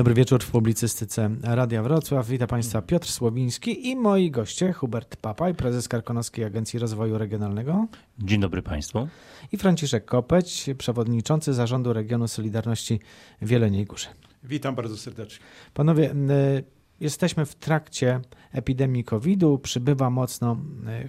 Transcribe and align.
Dobry 0.00 0.14
wieczór 0.14 0.42
w 0.42 0.50
publicystyce 0.50 1.30
Radia 1.42 1.82
Wrocław. 1.82 2.28
Witam 2.28 2.48
Państwa 2.48 2.82
Piotr 2.82 3.08
Słowiński 3.08 3.88
i 3.88 3.96
moi 3.96 4.30
goście 4.30 4.72
Hubert 4.72 5.16
Papaj, 5.16 5.54
prezes 5.54 5.88
Karkonoskiej 5.88 6.44
Agencji 6.44 6.78
Rozwoju 6.78 7.18
Regionalnego. 7.18 7.86
Dzień 8.18 8.40
dobry 8.40 8.62
Państwu. 8.62 9.08
I 9.52 9.56
Franciszek 9.56 10.04
Kopeć, 10.04 10.70
przewodniczący 10.78 11.54
Zarządu 11.54 11.92
Regionu 11.92 12.28
Solidarności 12.28 13.00
w 13.42 13.50
Jeleniej 13.50 13.84
Górze. 13.84 14.06
Witam 14.44 14.74
bardzo 14.74 14.96
serdecznie. 14.96 15.44
Panowie, 15.74 16.14
jesteśmy 17.00 17.46
w 17.46 17.54
trakcie 17.54 18.20
epidemii 18.52 19.04
COVID-u, 19.04 19.58
przybywa 19.58 20.10
mocno 20.10 20.56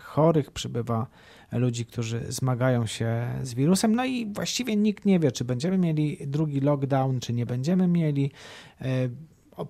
chorych, 0.02 0.52
przybywa 0.52 1.08
ludzi, 1.52 1.86
którzy 1.86 2.26
zmagają 2.32 2.86
się 2.86 3.28
z 3.44 3.54
wirusem. 3.54 3.96
No 3.96 4.06
i 4.06 4.34
właściwie 4.34 4.76
nikt 4.76 5.06
nie 5.06 5.20
wie, 5.20 5.32
czy 5.32 5.46
będziemy 5.46 5.78
mieli 5.78 6.18
drugi 6.28 6.60
lockdown, 6.60 7.20
czy 7.20 7.34
nie 7.34 7.46
będziemy 7.46 7.88
mieli. 7.88 8.32
E, 8.82 9.10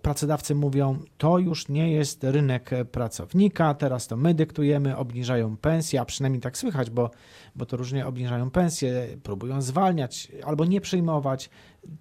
pracodawcy 0.02 0.56
mówią, 0.56 1.00
to 1.18 1.40
już 1.40 1.70
nie 1.70 1.92
jest 1.92 2.24
rynek 2.24 2.70
pracownika, 2.92 3.74
teraz 3.74 4.08
to 4.08 4.18
my 4.18 4.34
dyktujemy, 4.34 4.98
obniżają 4.98 5.58
pensje, 5.58 6.02
a 6.02 6.06
przynajmniej 6.06 6.42
tak 6.42 6.58
słychać, 6.58 6.90
bo, 6.90 7.12
bo 7.56 7.66
to 7.66 7.78
różnie 7.78 8.08
obniżają 8.08 8.50
pensje, 8.50 9.08
próbują 9.24 9.62
zwalniać 9.62 10.32
albo 10.44 10.66
nie 10.66 10.82
przyjmować. 10.82 11.50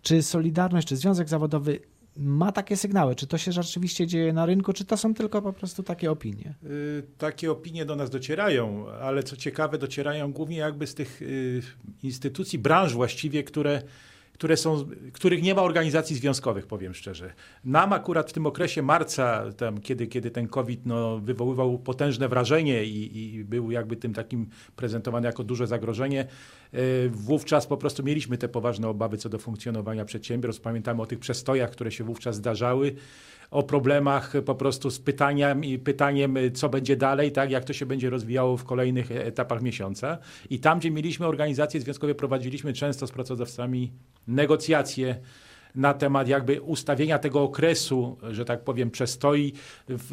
Czy 0.03 0.23
Solidarność, 0.23 0.89
czy 0.89 0.97
Związek 0.97 1.29
Zawodowy 1.29 1.81
ma 2.21 2.53
takie 2.53 2.77
sygnały? 2.77 3.15
Czy 3.15 3.27
to 3.27 3.39
się 3.39 3.53
rzeczywiście 3.53 4.07
dzieje 4.07 4.33
na 4.33 4.47
rynku, 4.47 4.73
czy 4.73 4.85
to 4.85 4.97
są 4.97 5.15
tylko 5.15 5.43
po 5.43 5.53
prostu 5.53 5.83
takie 5.83 6.11
opinie? 6.11 6.55
Y, 6.65 7.03
takie 7.19 7.51
opinie 7.51 7.85
do 7.85 7.97
nas 7.97 8.11
docierają, 8.11 8.89
ale 8.89 9.23
co 9.23 9.37
ciekawe, 9.37 9.79
docierają 9.79 10.33
głównie 10.33 10.57
jakby 10.57 10.87
z 10.87 10.95
tych 10.95 11.23
y, 11.23 11.63
instytucji, 12.03 12.59
branż 12.59 12.93
właściwie, 12.93 13.45
które 13.45 13.83
które 14.41 14.57
są, 14.57 14.89
których 15.13 15.43
nie 15.43 15.55
ma 15.55 15.63
organizacji 15.63 16.17
związkowych, 16.17 16.67
powiem 16.67 16.95
szczerze. 16.95 17.33
Nam 17.65 17.93
akurat 17.93 18.31
w 18.31 18.33
tym 18.33 18.47
okresie 18.47 18.83
marca, 18.83 19.53
tam, 19.57 19.81
kiedy, 19.81 20.07
kiedy 20.07 20.31
ten 20.31 20.49
COVID 20.49 20.87
no, 20.87 21.19
wywoływał 21.19 21.79
potężne 21.79 22.29
wrażenie 22.29 22.85
i, 22.85 23.35
i 23.35 23.45
był 23.45 23.71
jakby 23.71 23.97
tym 23.97 24.15
takim 24.15 24.49
prezentowany 24.77 25.27
jako 25.27 25.45
duże 25.45 25.67
zagrożenie, 25.67 26.27
yy, 26.73 26.81
wówczas 27.11 27.67
po 27.67 27.77
prostu 27.77 28.03
mieliśmy 28.03 28.39
te 28.39 28.49
poważne 28.49 28.89
obawy 28.89 29.17
co 29.17 29.29
do 29.29 29.39
funkcjonowania 29.39 30.05
przedsiębiorstw. 30.05 30.63
Pamiętamy 30.63 31.03
o 31.03 31.07
tych 31.07 31.19
przestojach, 31.19 31.71
które 31.71 31.93
się 31.93 32.05
wówczas 32.05 32.37
zdarzały 32.37 32.95
o 33.51 33.63
problemach 33.63 34.33
po 34.45 34.55
prostu 34.55 34.91
z 34.91 34.99
pytaniem, 34.99 35.63
pytaniem, 35.85 36.39
co 36.55 36.69
będzie 36.69 36.97
dalej, 36.97 37.33
tak, 37.33 37.51
jak 37.51 37.65
to 37.65 37.73
się 37.73 37.87
będzie 37.87 38.11
rozwijało 38.11 38.57
w 38.57 38.65
kolejnych 38.65 39.11
etapach 39.11 39.63
miesiąca. 39.63 40.19
I 40.51 40.61
tam, 40.61 40.79
gdzie 40.79 40.91
mieliśmy 40.91 41.27
organizacje 41.27 41.81
związkowe, 41.81 42.15
prowadziliśmy 42.15 42.73
często 42.73 43.07
z 43.07 43.11
pracodawcami 43.11 43.93
negocjacje 44.27 45.21
na 45.75 45.95
temat 45.95 46.29
jakby 46.29 46.63
ustawienia 46.63 47.19
tego 47.19 47.43
okresu, 47.43 48.17
że 48.31 48.45
tak 48.45 48.65
powiem, 48.65 48.91
przestoi, 48.91 49.53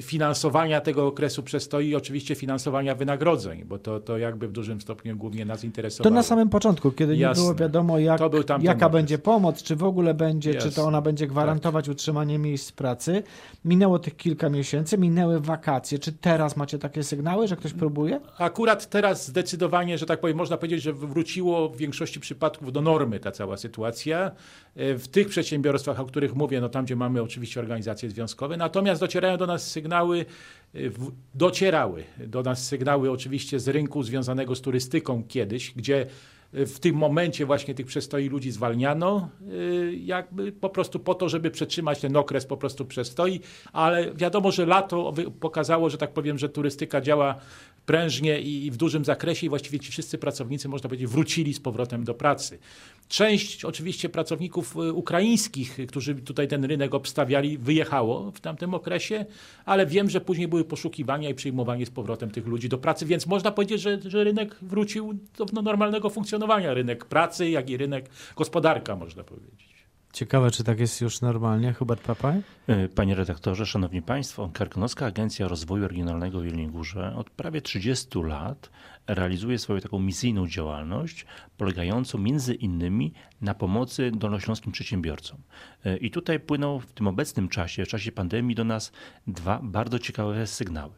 finansowania 0.02 0.82
tego 0.82 1.08
okresu 1.08 1.44
przestoi 1.44 1.88
i 1.88 1.96
oczywiście 1.96 2.36
finansowania 2.36 2.96
wynagrodzeń, 2.96 3.66
bo 3.66 3.80
to, 3.80 4.00
to 4.00 4.18
jakby 4.18 4.48
w 4.48 4.52
dużym 4.52 4.82
stopniu 4.82 5.18
głównie 5.18 5.46
nas 5.46 5.64
interesowało. 5.64 6.10
To 6.12 6.16
na 6.16 6.24
samym 6.24 6.50
początku, 6.50 6.92
kiedy 6.92 7.16
Jasne. 7.16 7.44
nie 7.44 7.46
było 7.46 7.56
wiadomo, 7.60 8.00
jak, 8.00 8.22
jaka 8.62 8.90
będzie 8.90 9.18
pomoc, 9.18 9.64
czy 9.64 9.76
w 9.76 9.84
ogóle 9.84 10.14
będzie, 10.14 10.54
Jasne. 10.54 10.70
czy 10.70 10.76
to 10.76 10.84
ona 10.84 11.02
będzie 11.02 11.28
gwarantować 11.28 11.86
tak. 11.86 11.92
utrzymanie 11.92 12.40
miejsc 12.40 12.72
pracy. 12.72 13.24
Minęło 13.66 14.00
tych 14.00 14.18
kilka 14.18 14.50
miesięcy, 14.50 14.98
minęły 14.98 15.40
wakacje. 15.40 16.00
Czy 16.00 16.12
teraz 16.12 16.58
macie 16.58 16.80
takie 16.80 17.04
sygnały, 17.04 17.48
że 17.48 17.56
ktoś 17.56 17.74
próbuje? 17.74 18.20
Akurat 18.38 18.90
teraz 18.90 19.28
zdecydowanie, 19.28 19.98
że 19.98 20.06
tak 20.06 20.20
powiem, 20.20 20.38
można 20.38 20.58
powiedzieć, 20.58 20.82
że 20.82 20.94
wróciło 20.94 21.70
w 21.70 21.78
większości 21.78 22.20
przypadków 22.20 22.72
do 22.72 22.82
normy 22.82 23.20
ta 23.20 23.32
cała 23.32 23.58
sytuacja. 23.58 24.32
W 24.76 25.08
tych 25.12 25.28
przedsiębiorstwach, 25.48 26.00
o 26.00 26.06
których 26.06 26.36
mówię, 26.36 26.62
no 26.62 26.70
tam, 26.70 26.86
gdzie 26.86 26.96
mamy 26.96 27.22
oczywiście 27.22 27.60
organizacje 27.60 28.10
związkowe. 28.10 28.58
Natomiast 28.58 29.02
docierają 29.02 29.38
do 29.38 29.48
nas 29.48 29.72
sygnały, 29.72 30.26
y, 30.76 30.92
docierały 31.36 32.04
do 32.18 32.44
nas 32.44 32.68
sygnały 32.68 33.12
oczywiście 33.12 33.60
z 33.60 33.68
rynku 33.68 34.04
związanego 34.04 34.56
z 34.56 34.62
turystyką 34.62 35.24
kiedyś, 35.28 35.74
gdzie 35.76 36.06
y, 36.54 36.66
w 36.66 36.80
tym 36.80 36.96
momencie 36.96 37.46
właśnie 37.46 37.74
tych 37.76 37.86
przestoi 37.86 38.30
ludzi 38.30 38.52
zwalniano, 38.52 39.30
y, 39.52 39.96
jakby 40.04 40.52
po 40.52 40.70
prostu 40.70 41.00
po 41.00 41.16
to, 41.16 41.30
żeby 41.30 41.52
przetrzymać 41.52 42.02
ten 42.02 42.16
okres 42.16 42.46
po 42.46 42.58
prostu 42.58 42.86
przestoi, 42.86 43.40
ale 43.74 44.14
wiadomo, 44.14 44.52
że 44.52 44.66
lato 44.66 45.14
pokazało, 45.40 45.90
że 45.90 45.98
tak 45.98 46.14
powiem, 46.14 46.38
że 46.38 46.50
turystyka 46.50 47.02
działa 47.02 47.36
prężnie 47.88 48.42
i 48.42 48.72
w 48.72 48.78
dużym 48.78 49.06
zakresie 49.06 49.46
i 49.46 49.50
właściwie 49.50 49.80
ci 49.80 49.92
wszyscy 49.92 50.18
pracownicy, 50.18 50.70
można 50.70 50.90
powiedzieć, 50.90 51.08
wrócili 51.08 51.54
z 51.54 51.60
powrotem 51.60 52.04
do 52.04 52.14
pracy. 52.14 52.60
Część 53.08 53.66
oczywiście 53.66 54.10
pracowników 54.10 54.76
y, 54.76 54.94
ukraińskich, 54.94 55.80
którzy 55.88 56.16
tutaj 56.16 56.48
ten 56.48 56.66
rynek 56.66 56.94
obstawiali, 56.94 57.58
wyjechało 57.58 58.32
w 58.32 58.40
tamtym 58.40 58.74
okresie, 58.74 59.26
ale 59.66 59.86
wiem, 59.86 60.10
że 60.10 60.22
później 60.22 60.48
były 60.48 60.64
poszukiwania 60.64 61.30
i 61.30 61.34
przyjmowanie 61.34 61.86
z 61.86 61.90
powrotem 61.90 62.32
tych 62.32 62.48
ludzi 62.48 62.70
do 62.70 62.78
pracy, 62.78 63.06
więc 63.06 63.26
można 63.26 63.52
powiedzieć, 63.52 63.82
że, 63.82 64.00
że 64.06 64.24
rynek 64.24 64.56
wrócił 64.62 65.20
do 65.38 65.62
normalnego 65.62 66.10
funkcjonowania. 66.10 66.74
Rynek 66.74 67.06
pracy, 67.06 67.50
jak 67.50 67.70
i 67.70 67.78
rynek 67.78 68.10
gospodarka, 68.36 68.96
można 68.96 69.24
powiedzieć. 69.24 69.77
Ciekawe, 70.14 70.52
czy 70.52 70.64
tak 70.64 70.80
jest 70.80 71.02
już 71.02 71.22
normalnie. 71.22 71.74
Hubert 71.74 72.02
Papaj? 72.02 72.42
E, 72.68 72.88
panie 72.88 73.16
redaktorze, 73.16 73.66
szanowni 73.66 74.02
państwo, 74.02 74.50
Karkonoska 74.54 75.06
Agencja 75.06 75.48
Rozwoju 75.48 75.88
Regionalnego 75.88 76.40
w 76.40 76.46
Jeleniej 76.46 76.68
Górze 76.68 77.16
od 77.16 77.30
prawie 77.30 77.62
30 77.62 78.20
lat 78.24 78.70
realizuje 79.08 79.60
swoją 79.60 79.80
taką 79.80 80.00
misyjną 80.00 80.48
działalność, 80.48 81.26
polegającą 81.58 82.18
między 82.18 82.54
innymi 82.54 83.14
na 83.42 83.54
pomocy 83.54 84.12
dolnośląskim 84.12 84.72
przedsiębiorcom. 84.72 85.40
E, 85.86 85.98
I 85.98 86.12
tutaj 86.12 86.40
płyną 86.40 86.80
w 86.80 86.86
tym 86.86 87.08
obecnym 87.08 87.50
czasie, 87.50 87.86
w 87.86 87.88
czasie 87.88 88.12
pandemii 88.12 88.56
do 88.56 88.64
nas 88.64 88.92
dwa 89.28 89.60
bardzo 89.64 90.00
ciekawe 90.00 90.48
sygnały. 90.48 90.92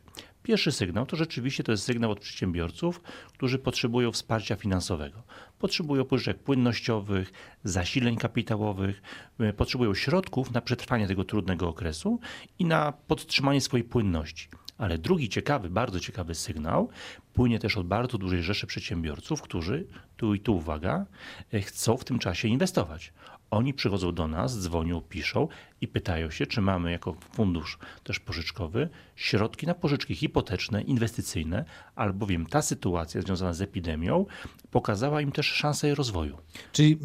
Pierwszy 0.43 0.71
sygnał 0.71 1.05
to 1.05 1.15
rzeczywiście 1.15 1.63
to 1.63 1.71
jest 1.71 1.83
sygnał 1.83 2.11
od 2.11 2.19
przedsiębiorców, 2.19 3.01
którzy 3.33 3.59
potrzebują 3.59 4.11
wsparcia 4.11 4.55
finansowego. 4.55 5.23
Potrzebują 5.59 6.05
pożyczek 6.05 6.39
płynnościowych, 6.39 7.31
zasileń 7.63 8.17
kapitałowych, 8.17 9.01
e, 9.39 9.53
potrzebują 9.53 9.93
środków 9.93 10.51
na 10.51 10.61
przetrwanie 10.61 11.07
tego 11.07 11.23
trudnego 11.23 11.67
okresu 11.67 12.19
i 12.59 12.65
na 12.65 12.91
podtrzymanie 12.91 13.61
swojej 13.61 13.83
płynności. 13.83 14.47
Ale 14.77 14.97
drugi 14.97 15.29
ciekawy, 15.29 15.69
bardzo 15.69 15.99
ciekawy 15.99 16.35
sygnał 16.35 16.89
płynie 17.33 17.59
też 17.59 17.77
od 17.77 17.87
bardzo 17.87 18.17
dużej 18.17 18.43
rzeszy 18.43 18.67
przedsiębiorców, 18.67 19.41
którzy, 19.41 19.87
tu 20.17 20.33
i 20.33 20.39
tu 20.39 20.55
uwaga, 20.55 21.05
e, 21.53 21.61
chcą 21.61 21.97
w 21.97 22.03
tym 22.05 22.19
czasie 22.19 22.47
inwestować. 22.47 23.13
Oni 23.51 23.73
przychodzą 23.73 24.11
do 24.11 24.27
nas, 24.27 24.59
dzwonią, 24.59 25.01
piszą 25.01 25.47
i 25.81 25.87
pytają 25.87 26.29
się, 26.29 26.45
czy 26.45 26.61
mamy 26.61 26.91
jako 26.91 27.15
fundusz 27.33 27.77
też 28.03 28.19
pożyczkowy 28.19 28.89
środki 29.15 29.67
na 29.67 29.73
pożyczki 29.73 30.15
hipoteczne, 30.15 30.81
inwestycyjne, 30.81 31.65
albowiem 31.95 32.45
ta 32.45 32.61
sytuacja 32.61 33.21
związana 33.21 33.53
z 33.53 33.61
epidemią 33.61 34.25
pokazała 34.71 35.21
im 35.21 35.31
też 35.31 35.47
szansę 35.47 35.95
rozwoju. 35.95 36.37
Czyli 36.71 36.99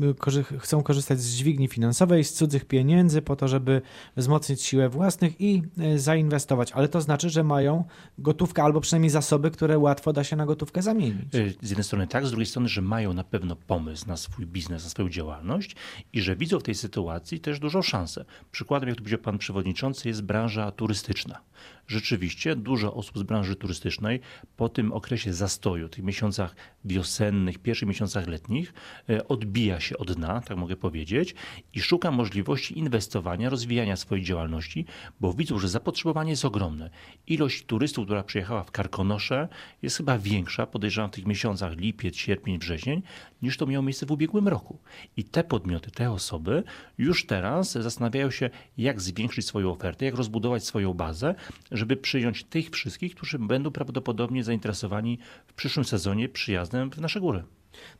y, 0.53 0.59
chcą 0.59 0.83
korzystać 0.83 1.21
z 1.21 1.37
dźwigni 1.37 1.69
finansowej, 1.69 2.25
z 2.25 2.33
cudzych 2.33 2.65
pieniędzy 2.65 3.23
po 3.23 3.37
to, 3.37 3.49
żeby 3.49 3.83
wzmocnić 4.17 4.63
siłę 4.63 4.89
własnych 4.89 5.41
i 5.41 5.63
y, 5.95 5.99
zainwestować, 5.99 6.73
ale 6.73 6.89
to 6.89 7.01
znaczy, 7.01 7.31
że 7.31 7.45
mają 7.45 7.85
gotówkę 8.19 8.63
albo 8.63 8.81
przynajmniej 8.81 9.11
zasoby, 9.11 9.51
które 9.51 9.79
łatwo 9.79 10.13
da 10.15 10.25
się 10.25 10.37
na 10.37 10.47
gotówkę 10.47 10.83
zamienić. 10.83 11.35
Y, 11.35 11.55
z 11.63 11.71
jednej 11.71 11.85
strony 11.85 12.07
tak, 12.07 12.27
z 12.27 12.31
drugiej 12.31 12.47
strony, 12.47 12.69
że 12.69 12.83
mają 12.83 13.13
na 13.13 13.25
pewno 13.25 13.57
pomysł 13.57 14.09
na 14.09 14.17
swój 14.17 14.47
biznes, 14.47 14.85
na 14.85 14.91
swoją 14.91 15.09
działalność 15.09 15.77
i 16.13 16.23
że 16.23 16.37
widzą 16.37 16.61
w 16.61 16.63
tej 16.63 16.75
sytuacji 16.75 17.41
też 17.41 17.59
dużą 17.59 17.83
szansę. 17.83 18.25
Przykładem, 18.51 18.89
jak 18.89 18.99
tu 18.99 19.03
powiedział 19.03 19.21
pan 19.21 19.39
przewodniczący, 19.39 20.09
jest 20.09 20.23
branża 20.23 20.71
turystyczna. 20.71 21.41
Rzeczywiście 21.87 22.57
dużo 22.57 22.95
osób 22.95 23.19
z 23.19 23.23
branży 23.23 23.57
turystycznej 23.57 24.21
po 24.57 24.69
tym 24.69 24.93
okresie 24.93 25.35
zastoju, 25.35 25.89
tych 25.89 26.05
miesiącach 26.05 26.57
wiosennych, 26.85 27.59
pierwszych 27.59 27.89
miesiącach 27.89 28.27
letnich, 28.27 28.73
e, 29.09 29.29
odbija 29.29 29.81
się 29.81 29.99
od 29.99 30.13
dna, 30.13 30.41
tak 30.41 30.57
mogę 30.57 30.77
powiedzieć, 30.77 31.35
i 31.73 31.81
szuka 31.81 32.11
możliwości 32.11 32.79
inwestowania, 32.79 33.51
rozwijania 33.51 33.97
swojej 33.97 34.25
działalności, 34.25 34.87
bo 35.21 35.33
widzą, 35.33 35.59
że 35.59 35.69
zapotrzebowanie 35.69 36.31
jest 36.31 36.45
ogromne. 36.45 36.91
Ilość 37.27 37.65
turystów, 37.65 38.05
która 38.05 38.23
przyjechała 38.23 38.65
w 38.65 38.71
Karkonosze, 38.71 39.49
jest 39.83 39.97
chyba 40.05 40.19
większa, 40.19 40.67
podejrzewam, 40.67 41.11
w 41.11 41.15
tych 41.15 41.27
miesiącach 41.27 41.77
lipiec, 41.77 42.17
sierpień, 42.17 42.59
wrzesień, 42.59 43.03
niż 43.43 43.57
to 43.57 43.67
miało 43.67 43.83
miejsce 43.83 44.07
w 44.07 44.11
ubiegłym 44.11 44.49
roku. 44.49 44.79
I 45.17 45.25
te 45.25 45.45
podmioty, 45.45 45.91
te 45.91 46.11
osoby 46.11 46.63
już 46.99 47.27
teraz 47.27 47.73
zastanawiają 47.73 48.31
się, 48.31 48.51
jak 48.79 49.01
zwiększyć 49.01 49.47
swoją 49.47 49.71
ofertę, 49.71 50.05
jak 50.05 50.15
rozbudować 50.15 50.65
swoją 50.65 50.95
bazę, 50.95 51.35
żeby 51.71 51.97
przyjąć 51.97 52.45
tych 52.45 52.71
wszystkich, 52.71 53.15
którzy 53.15 53.39
będą 53.39 53.71
prawdopodobnie 53.71 54.45
zainteresowani 54.45 55.19
w 55.47 55.53
przyszłym 55.55 55.85
sezonie 55.85 56.29
przyjazdem 56.29 56.91
w 56.91 57.01
nasze 57.01 57.21
góry. 57.21 57.43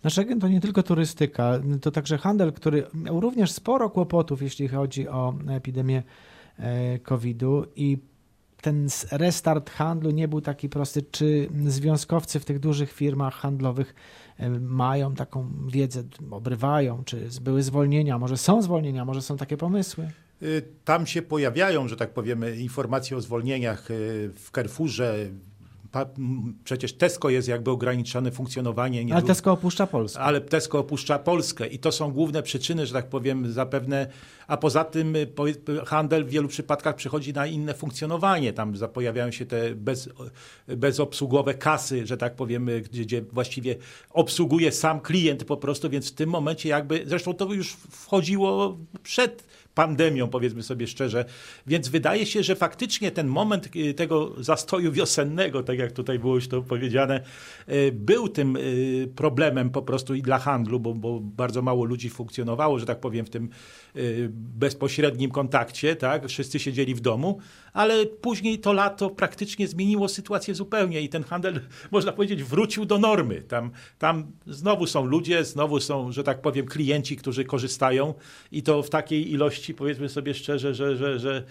Nasz 0.03 0.19
agent 0.19 0.41
to 0.41 0.49
nie 0.49 0.61
tylko 0.61 0.83
turystyka, 0.83 1.61
to 1.81 1.91
także 1.91 2.19
handel, 2.19 2.53
który 2.53 2.87
miał 2.95 3.21
również 3.21 3.53
sporo 3.53 3.91
kłopotów, 3.91 4.43
jeśli 4.43 4.69
chodzi 4.69 5.09
o 5.09 5.35
epidemię 5.49 6.03
e, 6.59 6.99
COVID-u 6.99 7.65
i 7.77 7.99
ten 8.65 8.89
restart 9.11 9.71
handlu 9.71 10.11
nie 10.11 10.29
był 10.29 10.41
taki 10.41 10.69
prosty. 10.69 11.03
Czy 11.11 11.49
związkowcy 11.67 12.41
w 12.41 12.45
tych 12.45 12.59
dużych 12.59 12.93
firmach 12.93 13.35
handlowych 13.35 13.95
mają 14.61 15.15
taką 15.15 15.49
wiedzę, 15.69 16.03
obrywają, 16.31 17.05
czy 17.05 17.29
były 17.41 17.63
zwolnienia, 17.63 18.19
może 18.19 18.37
są 18.37 18.63
zwolnienia, 18.63 19.05
może 19.05 19.23
są 19.23 19.37
takie 19.37 19.57
pomysły? 19.57 20.11
y, 20.43 20.63
tam 20.85 21.07
się 21.07 21.23
pojawiają, 21.23 21.89
że 21.89 21.97
tak 21.97 22.15
powiemy, 22.15 22.57
informacje 22.57 23.17
o 23.17 23.21
zwolnieniach 23.21 23.91
y, 23.91 24.31
w 24.35 24.51
Carrefourze. 24.55 25.15
Pa- 25.95 26.07
Przecież 26.65 26.93
Tesco 26.93 27.31
jest 27.31 27.49
jakby 27.49 27.71
ograniczone 27.71 28.31
funkcjonowanie. 28.31 28.99
Ale 28.99 29.05
niedługo- 29.07 29.27
Tesco 29.27 29.53
opuszcza 29.53 29.87
Polskę. 29.87 30.21
ale 30.21 30.41
Tesco 30.41 30.79
opuszcza 30.79 31.19
Polskę 31.19 31.67
i 31.67 31.79
to 31.79 31.93
są 31.93 32.13
główne 32.13 32.43
przyczyny, 32.43 32.87
że 32.87 32.93
tak 32.93 33.09
powiem, 33.09 33.53
zapewne, 33.53 34.07
a 34.47 34.57
poza 34.57 34.85
tym 34.85 35.17
y, 35.17 35.27
powie- 35.27 35.55
handel 35.87 36.25
w 36.25 36.29
wielu 36.31 36.49
przypadkach 36.49 36.95
przechodzi 36.97 37.33
na 37.33 37.47
inne 37.47 37.75
funkcjonowanie. 37.75 38.53
Tam 38.53 38.75
pojawiają 38.95 39.31
się 39.31 39.47
te 39.47 39.75
bez, 39.75 40.09
bezobsługowe 40.69 41.55
kasy, 41.55 42.07
że 42.07 42.17
tak 42.17 42.37
powiem, 42.37 42.69
y, 42.69 42.81
gdzie, 42.81 43.03
gdzie 43.03 43.23
właściwie 43.23 43.77
obsługuje 44.11 44.73
sam 44.73 45.01
klient 45.01 45.45
po 45.45 45.57
prostu, 45.57 45.91
więc 45.91 46.11
w 46.11 46.15
tym 46.15 46.31
momencie 46.31 46.69
jakby, 46.69 47.03
zresztą 47.07 47.35
to 47.35 47.53
już 47.53 47.73
wchodziło 47.73 48.79
przed 49.03 49.45
pandemią, 49.75 50.29
powiedzmy 50.29 50.63
sobie 50.63 50.87
szczerze, 50.87 51.25
więc 51.67 51.89
wydaje 51.89 52.27
się, 52.27 52.43
że 52.43 52.57
faktycznie 52.57 53.11
ten 53.11 53.27
moment 53.27 53.69
y, 53.77 53.95
tego 53.95 54.33
zastoju 54.39 54.93
wiosennego, 54.93 55.63
tak 55.63 55.79
jak 55.79 55.93
tutaj 55.93 56.19
było 56.19 56.35
już 56.35 56.49
to 56.49 56.63
powiedziane, 56.63 57.21
y, 57.69 57.93
był 57.93 58.29
tym 58.29 58.57
y, 58.57 59.09
problemem 59.17 59.71
po 59.71 59.83
prostu 59.83 60.15
i 60.15 60.23
dla 60.23 60.39
handlu, 60.39 60.81
bo, 60.81 60.95
bo 60.95 61.21
bardzo 61.21 61.63
mało 61.63 61.85
ludzi 61.85 62.11
funkcjonowało, 62.11 62.79
że 62.79 62.87
tak 62.87 63.01
powiem, 63.01 63.27
w 63.27 63.31
tym 63.31 63.49
bezpośrednim 64.31 65.31
kontakcie, 65.31 65.97
tak? 65.97 66.29
Wszyscy 66.29 66.59
siedzieli 66.59 66.95
w 66.95 67.01
domu, 67.01 67.39
ale 67.73 68.07
później 68.07 68.59
to 68.59 68.73
lato 68.73 69.11
praktycznie 69.11 69.69
zmieniło 69.69 70.09
sytuację 70.09 70.55
zupełnie 70.55 71.01
i 71.01 71.09
ten 71.09 71.25
handel, 71.25 71.61
można 71.91 72.13
powiedzieć, 72.13 72.43
wrócił 72.43 72.85
do 72.85 72.99
normy. 72.99 73.43
Tam, 73.43 73.71
tam 73.99 74.33
znowu 74.47 74.87
są 74.87 75.05
ludzie, 75.05 75.45
znowu 75.45 75.81
są, 75.81 76.13
że 76.13 76.25
tak 76.25 76.43
powiem, 76.43 76.67
klienci, 76.67 77.17
którzy 77.17 77.45
korzystają 77.45 78.15
i 78.53 78.63
to 78.63 78.83
w 78.83 78.91
takiej 78.91 79.33
ilości, 79.33 79.64
powiedzmy 79.73 80.09
sobie 80.09 80.35
szczerze, 80.35 80.75
że, 80.75 80.97
że, 80.97 81.19
że, 81.19 81.45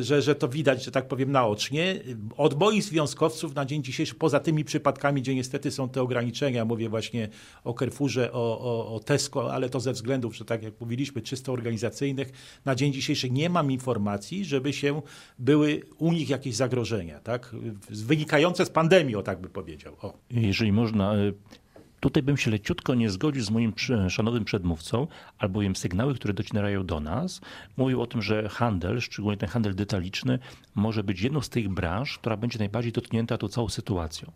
że, 0.00 0.22
że 0.22 0.34
to 0.34 0.48
widać, 0.48 0.84
że 0.84 0.90
tak 0.90 1.08
powiem, 1.08 1.32
naocznie. 1.32 2.00
Od 2.36 2.58
moich 2.58 2.82
związkowców 2.82 3.54
na 3.54 3.64
dzień 3.64 3.82
dzisiejszy, 3.82 4.14
poza 4.14 4.40
tymi 4.40 4.64
przypadkami, 4.64 5.22
gdzie 5.22 5.34
niestety 5.34 5.70
są 5.70 5.88
te 5.88 6.02
ograniczenia, 6.02 6.64
mówię 6.64 6.88
właśnie 6.88 7.28
o 7.64 7.74
Carrefourze, 7.74 8.32
o, 8.32 8.60
o, 8.60 8.94
o 8.94 9.00
Tesco, 9.00 9.52
ale 9.52 9.68
to 9.68 9.80
ze 9.80 9.92
względów, 9.92 10.36
że 10.36 10.44
tak 10.44 10.62
jak 10.62 10.80
mówiliśmy, 10.80 11.22
czysto 11.22 11.52
organizacyjnych, 11.52 12.32
na 12.64 12.74
dzień 12.74 12.92
dzisiejszy 12.92 13.30
nie 13.30 13.50
mam 13.50 13.70
informacji, 13.70 14.44
żeby 14.44 14.72
się 14.72 15.02
były 15.38 15.82
u 15.98 16.12
nich 16.12 16.28
jakieś 16.28 16.54
zagrożenia, 16.54 17.20
tak? 17.20 17.54
Wynikające 17.90 18.66
z 18.66 18.70
pandemii, 18.70 19.16
o 19.16 19.22
tak 19.22 19.40
by 19.40 19.48
powiedział. 19.48 19.96
O. 20.02 20.18
Jeżeli 20.30 20.72
można, 20.72 21.16
y, 21.16 21.34
tutaj 22.04 22.22
bym 22.22 22.36
się 22.36 22.50
leciutko 22.50 22.94
nie 22.94 23.10
zgodził 23.10 23.42
z 23.42 23.50
moim 23.50 23.72
szanownym 24.08 24.44
przedmówcą, 24.44 25.06
albowiem 25.38 25.76
sygnały, 25.76 26.14
które 26.14 26.34
docierają 26.34 26.86
do 26.86 27.00
nas, 27.00 27.40
mówią 27.76 28.00
o 28.00 28.06
tym, 28.06 28.22
że 28.22 28.48
handel, 28.48 29.00
szczególnie 29.00 29.36
ten 29.36 29.48
handel 29.48 29.74
detaliczny, 29.74 30.38
może 30.74 31.04
być 31.04 31.20
jedną 31.20 31.40
z 31.40 31.48
tych 31.48 31.68
branż, 31.68 32.18
która 32.18 32.36
będzie 32.36 32.58
najbardziej 32.58 32.92
dotknięta 32.92 33.38
tą 33.38 33.48
całą 33.48 33.68
sytuacją. 33.68 34.32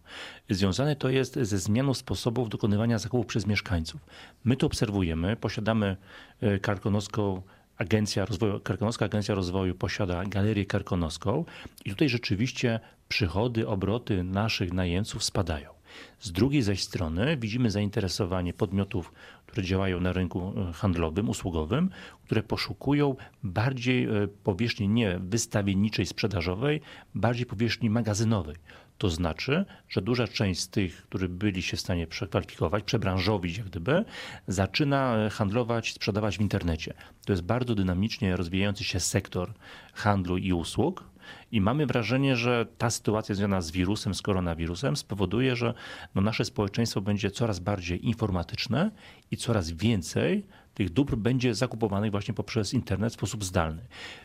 Związane 0.50 0.97
to 0.97 1.09
jest 1.09 1.35
ze 1.35 1.59
zmianą 1.59 1.94
sposobów 1.94 2.49
dokonywania 2.49 2.99
zakupów 2.99 3.26
przez 3.26 3.47
mieszkańców. 3.47 4.00
My 4.44 4.56
to 4.56 4.67
obserwujemy, 4.67 5.37
posiadamy 5.37 5.97
y, 6.43 6.59
karkonoską 6.59 7.43
Agencja 7.79 8.25
Rozwoju, 8.25 8.61
Karkonoska 8.61 9.05
Agencja 9.05 9.35
Rozwoju 9.35 9.75
posiada 9.75 10.25
galerię 10.25 10.67
karkonoską 10.67 11.44
i 11.85 11.91
tutaj 11.91 12.09
rzeczywiście 12.09 12.81
przychody, 13.09 13.69
obroty 13.69 14.25
naszych 14.25 14.73
najemców 14.73 15.25
spadają. 15.25 15.78
Z 16.21 16.33
drugiej 16.33 16.62
zaś 16.62 16.83
strony 16.83 17.37
widzimy 17.37 17.71
zainteresowanie 17.71 18.53
podmiotów, 18.53 19.12
które 19.47 19.62
działają 19.67 20.00
na 20.00 20.12
rynku 20.12 20.53
e, 20.56 20.73
handlowym, 20.73 21.29
usługowym, 21.29 21.91
które 22.25 22.43
poszukują 22.43 23.17
bardziej 23.43 24.05
e, 24.05 24.29
powierzchni 24.45 24.89
nie 24.89 25.19
wystawienniczej, 25.19 26.06
sprzedażowej, 26.06 26.81
bardziej 27.15 27.47
powierzchni 27.47 27.91
magazynowej. 27.91 28.56
To 28.99 29.11
znaczy, 29.11 29.65
że 29.89 30.03
duża 30.03 30.29
część 30.29 30.61
z 30.61 30.69
tych, 30.69 31.03
którzy 31.03 31.29
byli 31.29 31.62
się 31.62 31.77
w 31.77 31.81
stanie 31.81 32.06
przekwalifikować, 32.06 32.85
przebranżowić 32.85 33.59
jak 33.59 33.67
gdyby, 33.67 34.05
zaczyna 34.49 35.17
e, 35.17 35.31
handlować, 35.31 35.93
sprzedawać 35.93 36.39
w 36.39 36.41
internecie. 36.41 36.95
To 37.27 37.33
jest 37.33 37.43
bardzo 37.43 37.75
dynamicznie 37.75 38.37
rozwijający 38.37 38.85
się 38.85 39.00
sektor 39.00 39.53
handlu 39.95 40.37
i 40.37 40.53
usług. 40.53 41.05
I 41.53 41.61
mamy 41.61 41.87
wrażenie, 41.87 42.37
że 42.37 42.67
ta 42.79 42.91
sytuacja 42.91 43.35
związana 43.35 43.61
z 43.61 43.71
wirusem, 43.71 44.15
z 44.15 44.23
koronawirusem 44.23 44.97
spowoduje, 44.97 45.57
że 45.57 45.75
no 46.15 46.23
nasze 46.23 46.45
społeczeństwo 46.45 47.01
będzie 47.01 47.31
coraz 47.31 47.59
bardziej 47.59 48.07
informatyczne 48.07 48.91
i 49.31 49.37
coraz 49.37 49.71
więcej 49.71 50.47
tych 50.79 50.91
dóbr 50.91 51.17
będzie 51.17 51.55
zakupowanych 51.55 52.11
właśnie 52.11 52.35
poprzez 52.35 52.75
internet 52.75 53.13
w 53.13 53.15
sposób 53.15 53.45
zdalny. 53.45 53.83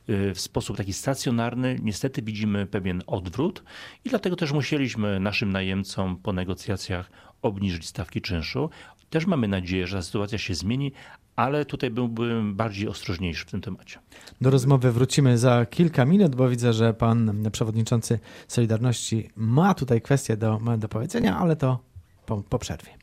Yy, 0.08 0.34
W 0.34 0.40
sposób 0.40 0.78
taki 0.78 0.94
stacjonarny 0.94 1.80
niestety 1.84 2.22
widzimy 2.22 2.66
pewien 2.66 3.04
odwrót 3.08 3.64
i 4.06 4.10
dlatego 4.10 4.36
też 4.36 4.52
musieliśmy 4.52 5.20
naszym 5.20 5.52
najemcom 5.52 6.18
po 6.18 6.34
negocjacjach 6.34 7.12
obniżyć 7.42 7.88
stawki 7.88 8.22
czynszu. 8.22 8.70
Też 9.10 9.26
mamy 9.26 9.48
nadzieję, 9.48 9.88
że 9.88 9.98
ta 9.98 10.02
sytuacja 10.02 10.38
się 10.38 10.56
zmieni, 10.56 10.92
ale 11.36 11.66
tutaj 11.66 11.90
byłbym 11.90 12.56
bardziej 12.56 12.88
ostrożniejszy 12.88 13.46
w 13.46 13.52
tym 13.52 13.62
temacie. 13.62 14.00
Do 14.42 14.50
rozmowy 14.50 14.92
wrócimy 14.92 15.38
za 15.38 15.66
kilka 15.66 16.06
minut, 16.06 16.36
bo 16.36 16.50
widzę, 16.50 16.74
że 16.74 16.94
pan 16.94 17.50
przewodniczący 17.52 18.20
Solidarności 18.48 19.30
ma 19.36 19.74
tutaj 19.74 20.02
kwestię 20.02 20.38
do, 20.38 20.62
do 20.78 20.90
powiedzenia, 20.90 21.38
ale 21.38 21.56
to 21.56 21.80
po, 22.26 22.44
po 22.44 22.60
przerwie. 22.60 22.98